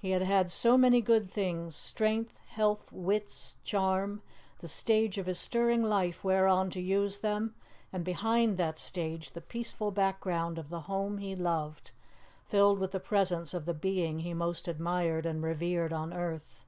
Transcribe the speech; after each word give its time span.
He 0.00 0.10
had 0.10 0.22
had 0.22 0.50
so 0.50 0.76
many 0.76 1.00
good 1.00 1.30
things 1.30 1.76
strength, 1.76 2.36
health, 2.48 2.90
wits, 2.90 3.54
charm; 3.62 4.20
the 4.58 4.66
stage 4.66 5.18
of 5.18 5.26
his 5.26 5.38
stirring 5.38 5.84
life 5.84 6.24
whereon 6.24 6.68
to 6.70 6.80
use 6.80 7.20
them, 7.20 7.54
and 7.92 8.04
behind 8.04 8.56
that 8.56 8.76
stage 8.76 9.30
the 9.30 9.40
peaceful 9.40 9.92
background 9.92 10.58
of 10.58 10.68
the 10.68 10.80
home 10.90 11.18
he 11.18 11.36
loved, 11.36 11.92
filled 12.44 12.80
with 12.80 12.90
the 12.90 12.98
presence 12.98 13.54
of 13.54 13.64
the 13.64 13.72
being 13.72 14.18
he 14.18 14.34
most 14.34 14.66
admired 14.66 15.24
and 15.26 15.44
revered 15.44 15.92
on 15.92 16.12
earth. 16.12 16.64